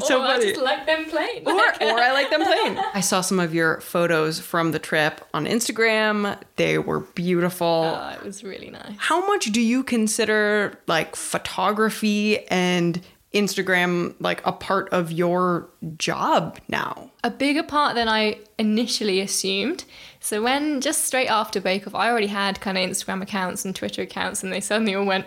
[0.00, 1.42] So or I just like them plain.
[1.46, 2.78] Or, or I like them plain.
[2.94, 6.38] I saw some of your photos from the trip on Instagram.
[6.56, 7.66] They were beautiful.
[7.98, 8.92] Oh, it was really nice.
[8.98, 13.00] How much do you consider like photography and
[13.36, 17.10] Instagram like a part of your job now?
[17.26, 19.84] a bigger part than I initially assumed.
[20.20, 23.74] So when just straight after Bake Off, I already had kind of Instagram accounts and
[23.74, 25.26] Twitter accounts, and they suddenly all went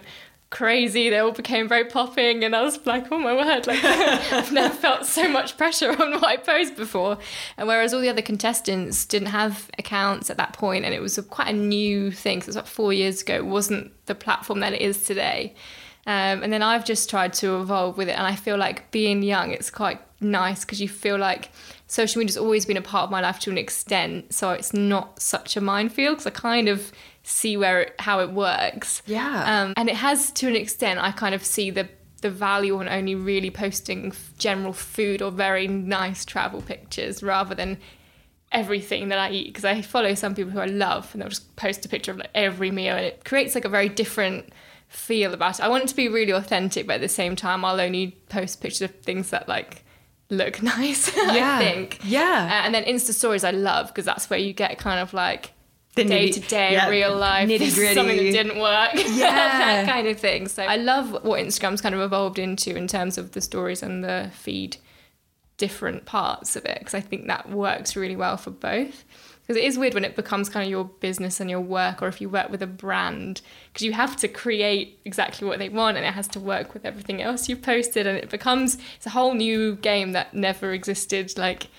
[0.50, 1.10] crazy.
[1.10, 4.74] They all became very popping, and I was like, oh my word, like I've never
[4.74, 7.18] felt so much pressure on what I post before.
[7.58, 11.18] And whereas all the other contestants didn't have accounts at that point, and it was
[11.18, 12.42] a, quite a new thing.
[12.42, 13.36] So it was like four years ago.
[13.36, 15.54] It wasn't the platform that it is today.
[16.10, 19.22] Um, and then I've just tried to evolve with it, and I feel like being
[19.22, 21.52] young, it's quite nice because you feel like
[21.86, 25.22] social media's always been a part of my life to an extent, so it's not
[25.22, 26.92] such a minefield because I kind of
[27.22, 29.04] see where it, how it works.
[29.06, 29.62] Yeah.
[29.62, 31.00] Um, and it has to an extent.
[31.00, 31.88] I kind of see the
[32.22, 37.78] the value on only really posting general food or very nice travel pictures rather than
[38.52, 41.56] everything that I eat because I follow some people who I love and they'll just
[41.56, 44.52] post a picture of like every meal and it creates like a very different
[44.90, 45.64] feel about it.
[45.64, 48.62] I want it to be really authentic, but at the same time, I'll only post
[48.62, 49.86] pictures of things that like
[50.30, 51.16] look nice.
[51.16, 51.58] Yeah.
[51.58, 52.00] I think.
[52.04, 52.20] Yeah.
[52.52, 55.54] Uh, and then Insta stories I love because that's where you get kind of like
[55.96, 59.30] The day to day real life, something that didn't work, Yeah.
[59.32, 60.48] that kind of thing.
[60.48, 64.04] So I love what Instagram's kind of evolved into in terms of the stories and
[64.04, 64.78] the feed
[65.58, 69.04] different parts of it because I think that works really well for both.
[69.50, 72.08] Because it is weird when it becomes kind of your business and your work, or
[72.08, 73.42] if you work with a brand,
[73.74, 76.86] because you have to create exactly what they want and it has to work with
[76.86, 81.36] everything else you've posted, and it becomes it's a whole new game that never existed,
[81.36, 81.70] like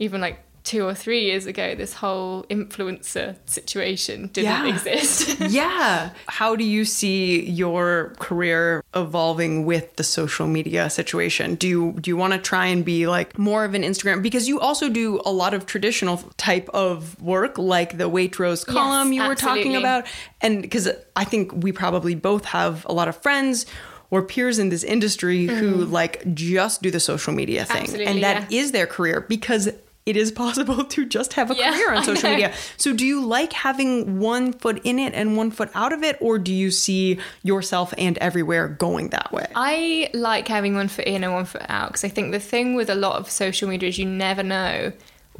[0.00, 1.74] even like two or three years ago.
[1.74, 4.68] This whole influencer situation didn't Yeah.
[4.68, 5.40] exist.
[5.48, 6.10] yeah.
[6.26, 11.54] How do you see your career evolving with the social media situation?
[11.54, 14.48] Do you do you want to try and be like more of an Instagram because
[14.48, 19.22] you also do a lot of traditional type of work like the Waitrose column you
[19.26, 20.06] were talking about
[20.40, 23.66] and because I think we probably both have a lot of friends
[24.10, 27.84] or peers in this industry who like just do the social media thing Mm-hmm.
[27.84, 28.72] Absolutely, and that is yeah.
[28.72, 29.68] their career because
[30.06, 32.52] it is possible to just have a Yeah, career on social media.
[32.76, 36.16] So do you like having one foot in it and one foot out of it
[36.20, 39.46] or do you see yourself and everywhere going that way?
[39.54, 42.74] I like having one foot in and one foot out because I think the thing
[42.74, 44.92] with a lot of social media is you never know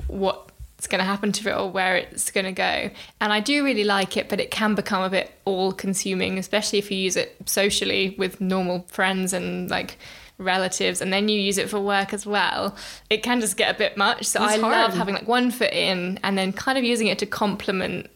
[0.07, 2.90] what's going to happen to it or where it's going to go.
[3.20, 6.79] And I do really like it, but it can become a bit all consuming, especially
[6.79, 9.99] if you use it socially with normal friends and like
[10.40, 12.74] relatives and then you use it for work as well
[13.11, 14.24] it can just get a bit much.
[14.24, 17.18] So It's i love having like one foot in and then kind of using it
[17.18, 18.09] to complement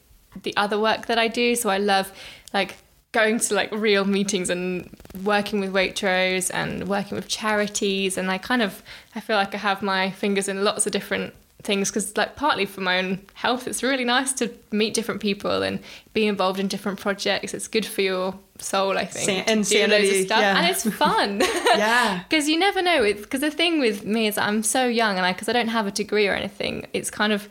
[0.42, 1.54] the other work that I do.
[1.54, 2.12] So I love
[2.52, 2.76] like
[3.12, 4.90] going to like real meetings and
[5.22, 8.82] working with Waitrose and working with charities and I kind of
[9.14, 11.32] I feel like I have my fingers in lots of different
[11.62, 15.62] things because like partly for my own health it's really nice to meet different people
[15.62, 15.78] and
[16.12, 17.54] be involved in different projects.
[17.54, 20.40] It's good for your soul I think San- to and do loads of sanity, stuff.
[20.40, 20.58] yeah.
[20.58, 21.42] and it's fun.
[21.78, 22.22] Yeah.
[22.28, 25.32] because you never know because the thing with me is i'm so young and i
[25.32, 27.48] because i don't have a degree or anything it's kind of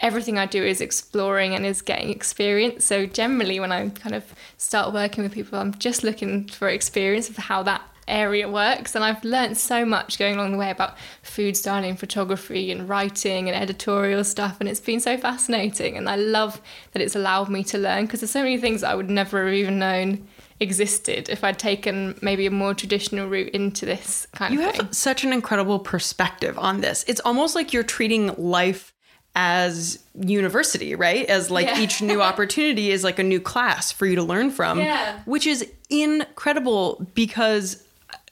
[0.00, 2.84] everything i do is exploring and is getting experience.
[2.84, 4.24] So generally when i kind of
[4.56, 8.94] start working with people i'm just looking for experience of how that area works.
[8.94, 13.48] And i've learned so much going along the way about food styling photography and writing
[13.48, 14.58] and editorial stuff.
[14.60, 15.96] And it's been so fascinating.
[15.96, 16.60] And i love
[16.92, 19.54] that it's allowed me to learn because there's so many things i would never have
[19.54, 20.28] even known
[20.60, 24.74] existed if I'd taken maybe a more traditional route into this kind You of thing.
[24.80, 27.04] You have such an incredible perspective on this.
[27.06, 28.92] It's almost like you're treating life
[29.34, 31.26] as university, right?
[31.26, 31.80] As like Yeah.
[31.80, 35.20] each new opportunity is like a new class for you to learn from, Yeah.
[35.26, 37.82] which is incredible because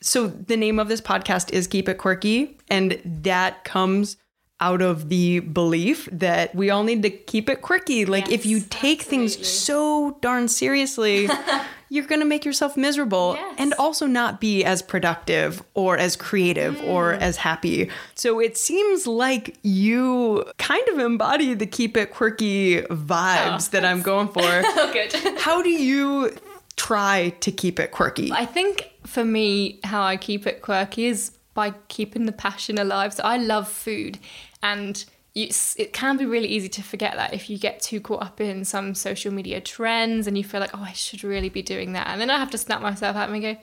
[0.01, 4.17] so the name of this podcast is Keep It Quirky and that comes
[4.61, 8.05] out of the belief that we all need to keep it quirky.
[8.07, 11.29] Like if you Yes, take things so darn seriously,
[11.95, 13.55] you're going to make yourself miserable Yes.
[13.59, 17.21] and also not be as productive or as creative or Mm.
[17.21, 17.91] as happy.
[18.15, 23.85] So it seems like you kind of embody the keep it quirky vibes Oh, that
[23.85, 24.43] I'm going for.
[24.77, 25.13] Oh, good.
[25.41, 26.37] How do you
[26.77, 28.33] try to keep it quirky?
[28.33, 33.15] I think for me, how I keep it quirky is by keeping the passion alive.
[33.15, 34.19] So I love food,
[34.63, 38.23] and you, it can be really easy to forget that if you get too caught
[38.23, 41.63] up in some social media trends and you feel like, oh, I should really be
[41.63, 42.07] doing that.
[42.07, 43.57] And then I have to snap myself out and go,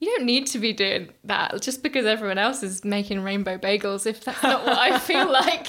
[0.00, 4.06] you don't need to be doing that just because everyone else is making rainbow bagels.
[4.06, 5.68] If that's not what I feel like,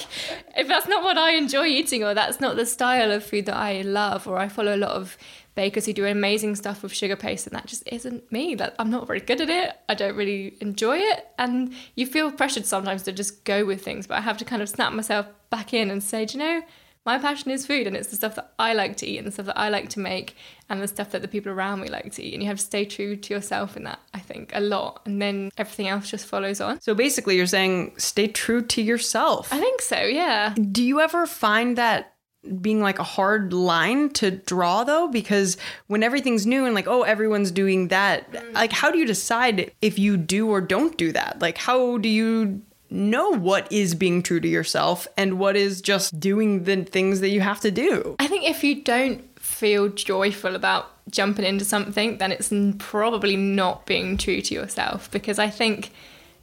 [0.56, 3.56] if that's not what I enjoy eating, or that's not the style of food that
[3.56, 5.16] I love, or I follow a lot of
[5.56, 8.54] bakers who do amazing stuff with sugar paste, and that just isn't me.
[8.54, 9.72] That I'm not very good at it.
[9.88, 14.06] I don't really enjoy it, and you feel pressured sometimes to just go with things.
[14.06, 16.62] But I have to kind of snap myself back in and say, do you know,
[17.06, 19.30] my passion is food and it's the stuff that I like to eat and the
[19.30, 20.36] stuff that I like to make
[20.68, 22.34] and the stuff that the people around me like to eat.
[22.34, 25.02] And you have to stay true to yourself in that, I think, a lot.
[25.06, 26.80] And then everything else just follows on.
[26.80, 29.52] So basically, you're saying stay true to yourself.
[29.52, 30.56] I think so, yeah.
[30.56, 32.15] Do you ever find that
[32.60, 35.56] being like a hard line to draw though because
[35.86, 39.98] when everything's new and like oh everyone's doing that like how do you decide if
[39.98, 41.40] you do or don't do that?
[41.40, 46.18] Like how do you know what is being true to yourself and what is just
[46.20, 48.16] doing the things that you have to do?
[48.18, 53.86] I think if you don't feel joyful about jumping into something, then it's probably not
[53.86, 55.90] being true to yourself because I think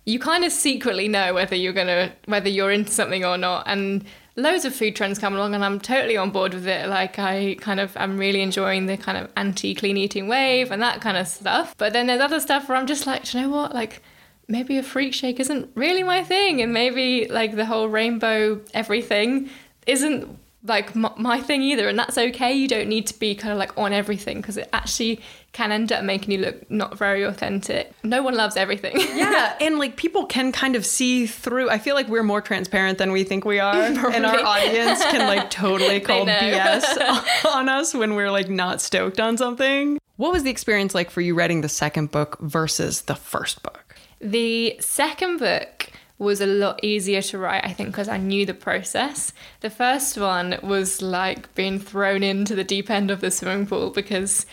[0.06, 4.04] you kind of secretly know whether you're gonna whether you're into something or not and
[4.36, 6.88] loads of food trends come along and I'm totally on board with it.
[6.88, 10.82] Like I kind of am really enjoying the kind of anti clean eating wave and
[10.82, 11.76] that kind of stuff.
[11.78, 13.74] But then there's other stuff where I'm just like you know what?
[13.74, 14.02] Like
[14.48, 19.50] maybe a freak shake isn't really my thing and maybe like the whole rainbow everything
[19.88, 23.52] isn't like m- my thing either and that's okay you don't need to be kind
[23.52, 25.20] of like on everything because it actually
[25.52, 27.92] can end up making you look not very authentic.
[28.04, 28.96] No one loves everything.
[29.14, 32.98] Yeah and like people can kind of see through i feel like we're more transparent
[32.98, 37.94] than we think we are and our audience can like totally call bs on us
[37.94, 40.00] when we're like not stoked on something.
[40.18, 43.96] What was the experience like for you writing the second book versus the first book?
[44.22, 48.54] The second book was a lot easier to write, I think, because I knew the
[48.54, 49.34] process.
[49.62, 53.90] The first one was like being thrown into the deep end of the swimming pool
[53.90, 54.46] because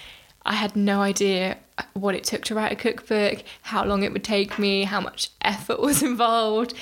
[0.44, 1.58] I had no idea
[1.94, 5.30] what it took to write a cookbook, how long it would take me, how much
[5.42, 6.74] effort was involved.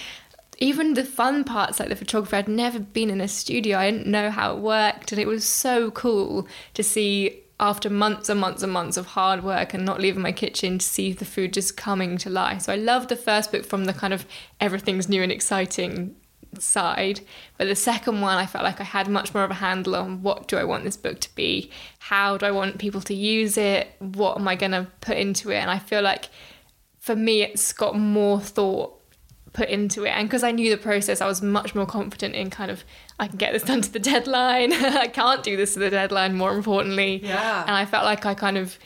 [0.59, 3.79] Even the fun parts, like the photography, I'd never been in a studio.
[3.79, 8.29] I didn't know how it worked, and it was so cool to see after months
[8.29, 11.25] and months and months of hard work and not leaving my kitchen to see the
[11.25, 12.63] food just coming to life.
[12.63, 14.27] So I loved the first book from the kind of
[14.61, 16.15] everything's new and exciting
[16.59, 17.21] side.
[17.57, 20.23] But the second one, I felt like I had much more of a handle on
[20.23, 21.71] what do I want this book to be?
[21.99, 23.89] How do I want people to use it?
[23.99, 25.57] What am I going to put into it?
[25.57, 26.29] And I feel like
[26.99, 28.98] for me, it's got more thought
[29.53, 30.11] put into it.
[30.11, 32.85] And because I knew the process, I was much more confident in kind of,
[33.19, 34.73] I can get this done to the deadline.
[34.73, 37.21] I can't do this to the deadline, more importantly.
[37.23, 37.63] Yeah.
[37.63, 38.79] And I felt like I kind of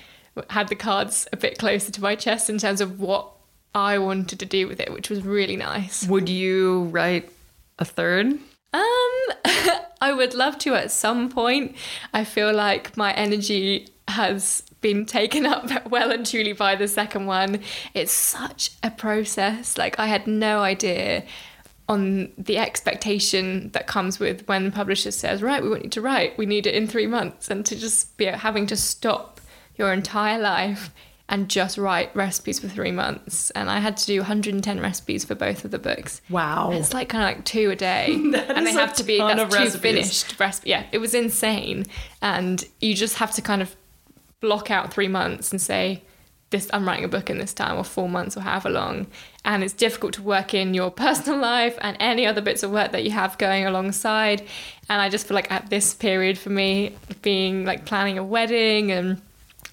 [0.51, 3.31] had the cards a bit closer to my chest in terms of what
[3.75, 6.07] I wanted to do with it, which was really nice.
[6.07, 7.31] would you write
[7.79, 8.40] a third Um,
[10.01, 11.77] I would love to at some point.
[12.12, 17.25] I feel like my energy has been taken up well and truly by the second
[17.27, 17.61] one.
[17.95, 19.79] It's such a process.
[19.79, 21.25] Like I had no idea
[21.88, 26.01] on the expectation that comes with when the publisher says, "Right, we want you to
[26.01, 26.37] write.
[26.38, 29.40] We need it in 3 months." And to just be having to stop
[29.77, 30.90] your entire life
[31.29, 33.51] and just write recipes for 3 months.
[33.53, 36.21] And I had to do 110 recipes for both of the books.
[36.29, 39.42] wow It's like kind of like two a day, and they have to be that's
[39.53, 39.81] two recipes.
[39.81, 40.71] finished recipe.
[40.71, 41.87] Yeah, it was insane,
[42.21, 43.75] and you just have to kind of
[44.42, 46.02] block out three months and say,
[46.50, 49.07] "This I'm writing a book in this time, or four months, or however long."
[49.46, 52.92] And it's difficult to work in your personal life and any other bits of work
[52.92, 54.42] that you have going alongside.
[54.90, 58.92] And I just feel like at this period for me, being like planning a wedding
[58.92, 59.22] and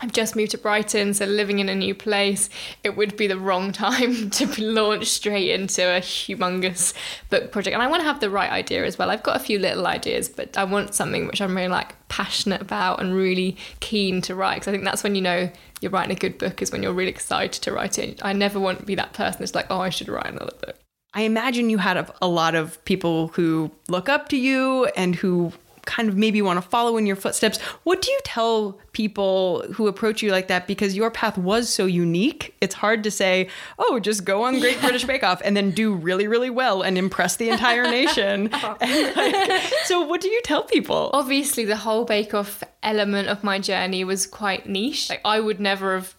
[0.02, 2.50] I've just moved to Brighton, so living in a new place,
[2.84, 6.94] it would be the wrong time to be launched straight into a humongous
[7.30, 7.74] book project.
[7.74, 9.10] And I want to have the right idea as well.
[9.10, 12.62] I've got a few little ideas, but I want something which I'm really like passionate
[12.62, 14.56] about and really keen to write.
[14.56, 16.94] Because I think that's when you know you're writing a good book is when you're
[16.94, 18.20] really excited to write it.
[18.24, 20.76] I never want to be that person that's like, oh, I should write another book.
[21.14, 25.54] I imagine you had a lot of people who look up to you and who
[25.90, 27.60] kind of maybe want to follow in your footsteps.
[27.84, 30.68] What do you tell people who approach you like that?
[30.68, 32.56] Because your path was so unique.
[32.62, 35.94] It's hard to say, oh, just go on Great British Bake Off and then do
[35.94, 38.50] really, really well and impress the entire nation.
[38.82, 41.10] And, like, so, what do you tell people?
[41.14, 45.60] obviously the whole bake off element of my journey was quite niche like i would
[45.60, 46.16] never have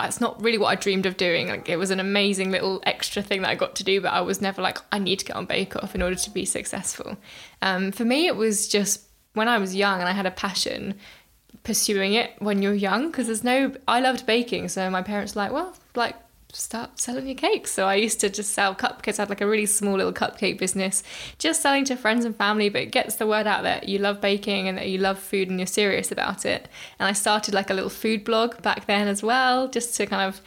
[0.00, 3.22] it's not really what i dreamed of doing like it was an amazing little extra
[3.22, 5.36] thing that i got to do but i was never like i need to get
[5.36, 7.16] on bake off in order to be successful
[7.62, 9.02] um, for me it was just
[9.34, 10.94] when i was young and i had a passion
[11.62, 15.42] pursuing it when you're young because there's no i loved baking so my parents were
[15.42, 16.16] like well like
[16.52, 19.18] start selling your cakes so i used to just sell cupcakes.
[19.18, 21.02] I had like a really small little cupcake business
[21.38, 24.20] just selling to friends and family but it gets the word out that you love
[24.20, 26.68] baking and that you love food and you're serious about it.
[26.98, 30.22] And i started like a little food blog back then as well just to kind
[30.22, 30.42] of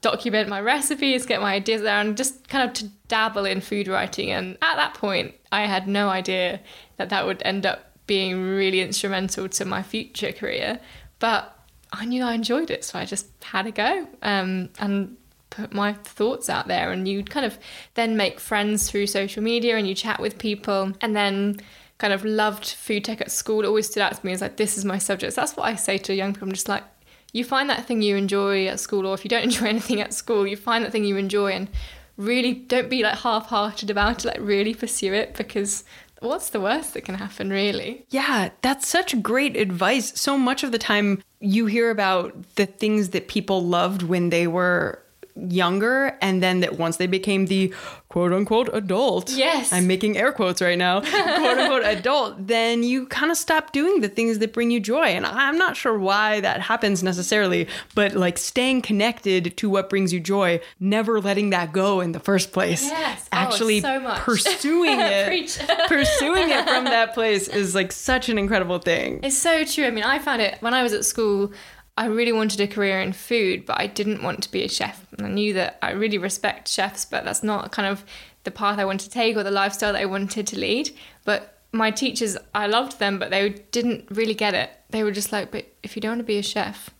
[0.00, 3.88] document my recipes get my ideas there and just kind of to dabble in food
[3.88, 4.30] writing.
[4.30, 6.60] And at that point i had no idea
[6.98, 10.80] that that would end up being really instrumental to my future career
[11.20, 11.54] but
[11.92, 15.16] I knew I enjoyed it, so I just had a go um, and
[15.50, 16.92] put my thoughts out there.
[16.92, 17.58] And you kind of
[17.94, 20.92] then make friends through social media and you chat with people.
[21.00, 21.60] And then
[21.96, 23.64] kind of loved food tech at school.
[23.64, 25.32] It always stood out to me as like, this is my subject.
[25.32, 26.48] So that's what I say to young people.
[26.48, 26.84] I'm just like,
[27.32, 30.14] you find that thing you enjoy at school, or if you don't enjoy anything at
[30.14, 31.68] school, you find that thing you enjoy and
[32.16, 35.84] really don't be like half hearted about it, like really pursue it because
[36.20, 38.04] what's the worst that can happen, really?
[38.10, 40.18] Yeah, that's such great advice.
[40.20, 44.46] So much of the time you hear about the things that people loved when they
[44.46, 45.02] were
[45.48, 47.72] younger and then that once they became the
[48.08, 49.72] quote unquote adult Yes.
[49.72, 54.00] i'm making air quotes right now quote unquote adult then you kind of stop doing
[54.00, 58.14] the things that bring you joy and i'm not sure why that happens necessarily but
[58.14, 62.52] like staying connected to what brings you joy never letting that go in the first
[62.52, 63.28] place Yes.
[63.32, 64.18] Oh, actually so much.
[64.22, 69.64] pursuing it pursuing it from that place is like such an incredible thing It's so
[69.64, 69.84] true.
[69.86, 71.52] I mean, I found it when I was at school.
[71.98, 75.04] I really wanted a career in food, but I didn't want to be a chef.
[75.18, 78.04] And I knew that I really respect chefs, but that's not kind of
[78.44, 80.92] the path I wanted to take or the lifestyle that I wanted to lead.
[81.24, 84.70] But my teachers, I loved them, but they didn't really get it.
[84.90, 86.90] They were just like, "But if you don't want to be a chef,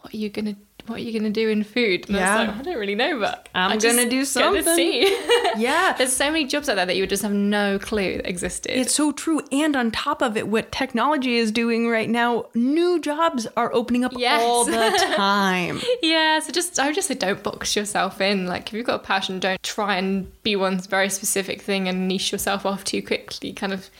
[0.00, 0.56] what are you gonna
[0.86, 2.38] what are you gonna do in food?" And I Yeah.
[2.38, 5.02] was like, I don't really know, but I'm I gonna do get to something." see.
[5.56, 8.78] yeah There's so many jobs like that that you would just have no clue existed.
[8.78, 9.40] It's so true.
[9.52, 14.04] And on top of it, what technology is doing right now, new jobs are opening
[14.04, 14.42] up Yes.
[14.42, 15.80] all the time.
[16.02, 18.46] Yeah, so just I would just say don't box yourself in.
[18.46, 22.08] Like if you've got a passion, don't try and be one very specific thing and
[22.08, 23.52] niche yourself off too quickly.
[23.52, 23.90] Kind of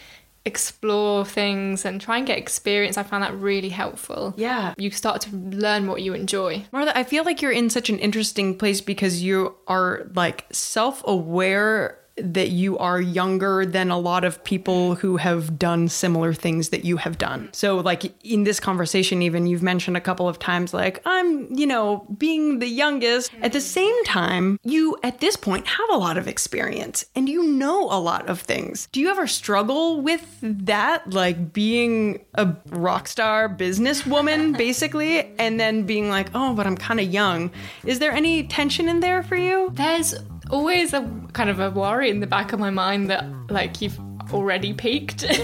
[0.46, 2.96] explore things and try and get experience.
[2.96, 4.32] I found that really helpful.
[4.36, 4.74] Yeah.
[4.78, 6.64] You start to learn what you enjoy.
[6.72, 11.02] Martha, I feel like you're in such an interesting place because you are like self
[11.06, 16.70] aware that you are younger than a lot of people who have done similar things
[16.70, 17.48] that you have done.
[17.52, 21.66] So, like in this conversation, even you've mentioned a couple of times, like, I'm, you
[21.66, 23.30] know, being the youngest.
[23.42, 27.46] At the same time, you at this point have a lot of experience and you
[27.46, 28.88] know a lot of things.
[28.92, 31.12] Do you ever struggle with that?
[31.12, 37.00] Like being a rock star businesswoman, basically, and then being like, oh, but I'm kind
[37.00, 37.50] of young.
[37.84, 39.70] Is there any tension in there for you?
[39.74, 40.14] There's
[40.50, 43.98] always a kind of a worry in the back of my mind that like you've
[44.32, 45.24] already peaked.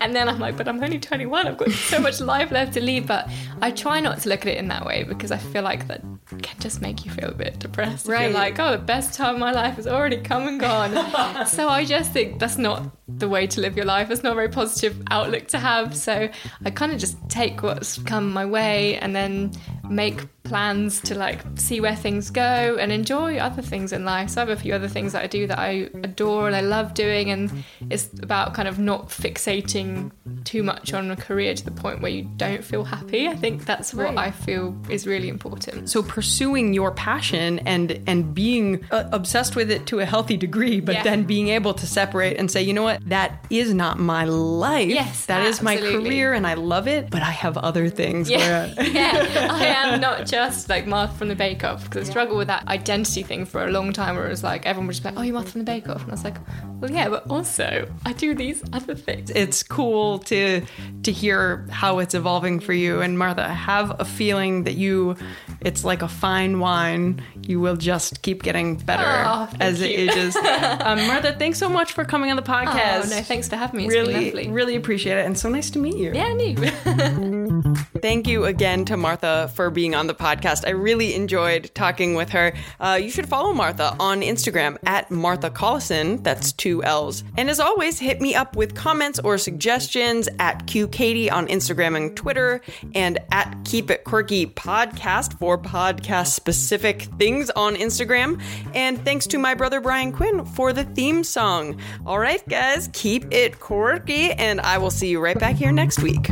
[0.00, 2.80] And then i'm like but i'm only 21 i've got so much life left to
[2.80, 3.06] lead.
[3.06, 5.86] But i try not to look at it in that way because i feel like
[5.86, 6.00] that
[6.42, 8.08] can just make you feel a bit depressed.
[8.08, 8.22] Right.
[8.24, 10.92] you're like oh the best time of my life has already come and gone.
[11.46, 14.10] So i just think that's not the way to live your life.
[14.10, 15.96] It's not a very positive outlook to have.
[15.96, 16.28] So
[16.64, 19.52] i kind of just take what's come my way and then
[19.88, 24.30] make plans to like see where things go and enjoy other things in life.
[24.30, 26.60] So I have a few other things that I do that I adore and I
[26.60, 30.10] love doing and it's about kind of not fixating
[30.44, 33.28] too much on a career to the point where you don't feel happy.
[33.28, 34.18] I think that's what Right.
[34.18, 35.88] I feel is really important.
[35.88, 40.80] So pursuing your passion and and being uh, obsessed with it to a healthy degree,
[40.80, 41.02] but Yeah.
[41.04, 44.88] then being able to separate and say, you know what, that is not my life.
[44.88, 47.10] Yes, that is my career, and I love it.
[47.10, 48.28] But I have other things.
[48.28, 48.38] Yeah,
[48.74, 49.48] where- yeah.
[49.50, 52.66] I am not just like Martha from the Bake Off because I struggled with that
[52.66, 55.22] identity thing for a long time where it was like everyone was just like, oh,
[55.22, 56.00] you're Martha from the Bake Off.
[56.02, 56.36] And I was like,
[56.80, 59.30] well, yeah, but also I do these other things.
[59.30, 60.62] it's cool to
[61.02, 63.02] to hear how it's evolving for you.
[63.02, 65.16] And Martha, I have a feeling that you,
[65.60, 67.22] it's like a fine wine.
[67.46, 70.34] You will just keep getting better Oh, as it ages.
[70.36, 73.06] um, Martha, thanks so much for coming on the podcast.
[73.06, 73.84] Oh, no, thanks for having me.
[73.84, 74.48] It's really, lovely.
[74.48, 76.12] really appreciate it, and so nice to meet you.
[76.14, 76.56] Yeah, I knew.
[78.00, 80.66] Thank you again to Martha for being on the podcast.
[80.66, 82.54] I really enjoyed talking with her.
[82.78, 86.22] Uh, you should follow Martha on Instagram at Martha Collison.
[86.22, 87.24] That's two L's.
[87.36, 92.16] And as always, hit me up with comments or suggestions at QKatie on Instagram and
[92.16, 92.60] Twitter,
[92.94, 98.40] and at Keep It Quirky Podcast for podcast specific things on Instagram.
[98.74, 101.80] And thanks to my brother Brian Quinn for the theme song.
[102.06, 106.00] All right, guys, keep it quirky, and I will see you right back here next
[106.00, 106.30] week.